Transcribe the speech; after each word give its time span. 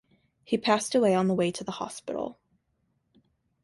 He 0.43 0.57
passed 0.57 0.95
away 0.95 1.13
on 1.13 1.27
the 1.27 1.35
way 1.35 1.51
to 1.51 1.63
the 1.63 1.73
hospital. 1.73 2.39